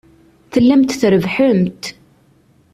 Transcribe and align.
Tellamt 0.51 0.97
trebbḥemt. 0.99 1.83